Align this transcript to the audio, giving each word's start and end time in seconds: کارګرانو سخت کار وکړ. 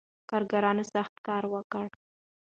کارګرانو 0.29 0.83
سخت 0.93 1.15
کار 1.27 1.43
وکړ. 1.53 1.85